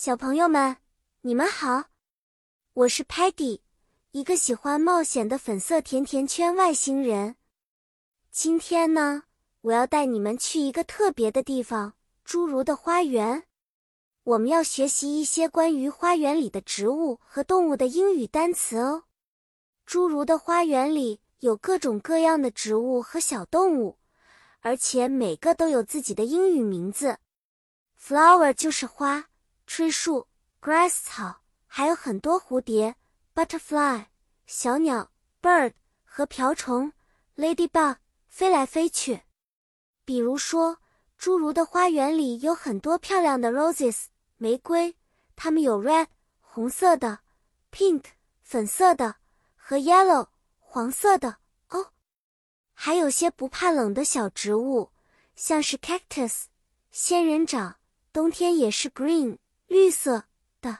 [0.00, 0.76] 小朋友们，
[1.22, 1.86] 你们好，
[2.72, 3.62] 我是 Patty，
[4.12, 7.34] 一个喜欢冒险的粉色甜甜圈外星人。
[8.30, 9.24] 今天呢，
[9.62, 13.42] 我要带你们去一个特别的地方——侏儒的花园。
[14.22, 19.02] 我们要学习一些关于花园里的植物和动物的英语单词哦。
[19.84, 23.98] 侏儒的花园里有各种各样的植物和小动物，
[24.60, 27.18] 而且每个都有自己的英语名字。
[28.00, 29.24] Flower 就是花。
[29.70, 30.26] 吹树、
[30.62, 32.96] grass 草，还有很多蝴蝶、
[33.34, 34.06] butterfly
[34.46, 35.10] 小鸟、
[35.42, 36.90] bird 和瓢虫、
[37.36, 37.96] ladybug
[38.28, 39.20] 飞来飞去。
[40.06, 40.78] 比如说，
[41.20, 44.06] 侏儒的花园里有很多漂亮的 roses
[44.38, 44.96] 玫瑰，
[45.36, 46.06] 它们有 red
[46.40, 47.20] 红色的、
[47.70, 48.04] pink
[48.42, 49.16] 粉色的
[49.54, 50.28] 和 yellow
[50.58, 51.36] 黄色的
[51.68, 51.92] 哦。
[52.72, 54.90] 还有些不怕冷的小植物，
[55.36, 56.44] 像是 cactus
[56.90, 57.76] 仙人掌，
[58.14, 59.36] 冬天也是 green。
[59.68, 60.24] 绿色
[60.62, 60.78] 的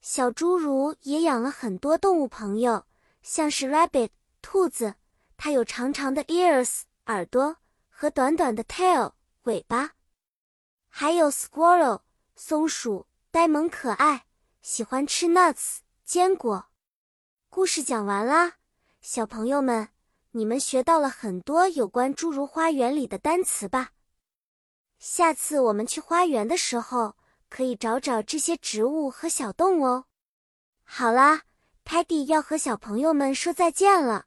[0.00, 2.86] 小侏儒也养了很多动物朋友，
[3.20, 4.94] 像是 rabbit 兔子，
[5.36, 7.56] 它有长长的 ears 耳朵
[7.88, 9.94] 和短短的 tail 尾巴。
[10.88, 12.02] 还有 squirrel
[12.36, 14.26] 松鼠，呆萌可爱，
[14.62, 16.66] 喜欢吃 nuts 坚果。
[17.50, 18.52] 故事讲完啦，
[19.00, 19.88] 小朋友们，
[20.30, 23.90] 你们学到了很多有关侏儒花园里的单词吧？
[25.00, 27.16] 下次我们去花园的时候。
[27.48, 30.04] 可以找找这些植物和小动物哦。
[30.84, 31.42] 好啦
[31.84, 34.26] 泰迪要和小朋友们说再见了，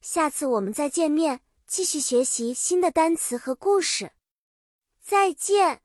[0.00, 4.12] 下次我们再见面，继续学习新的单词和故事。
[5.00, 5.83] 再见。